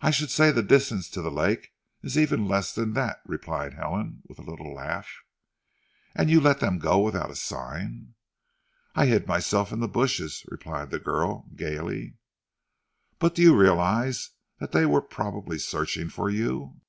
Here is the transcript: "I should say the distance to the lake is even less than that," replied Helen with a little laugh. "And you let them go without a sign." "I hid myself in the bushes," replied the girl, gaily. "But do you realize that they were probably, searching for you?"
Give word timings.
"I 0.00 0.12
should 0.12 0.30
say 0.30 0.52
the 0.52 0.62
distance 0.62 1.10
to 1.10 1.20
the 1.20 1.28
lake 1.28 1.72
is 2.00 2.16
even 2.16 2.46
less 2.46 2.72
than 2.72 2.92
that," 2.92 3.22
replied 3.26 3.74
Helen 3.74 4.22
with 4.28 4.38
a 4.38 4.48
little 4.48 4.72
laugh. 4.72 5.10
"And 6.14 6.30
you 6.30 6.40
let 6.40 6.60
them 6.60 6.78
go 6.78 7.00
without 7.00 7.28
a 7.28 7.34
sign." 7.34 8.14
"I 8.94 9.06
hid 9.06 9.26
myself 9.26 9.72
in 9.72 9.80
the 9.80 9.88
bushes," 9.88 10.44
replied 10.46 10.90
the 10.92 11.00
girl, 11.00 11.46
gaily. 11.56 12.18
"But 13.18 13.34
do 13.34 13.42
you 13.42 13.56
realize 13.58 14.30
that 14.60 14.70
they 14.70 14.86
were 14.86 15.02
probably, 15.02 15.58
searching 15.58 16.08
for 16.08 16.30
you?" 16.30 16.80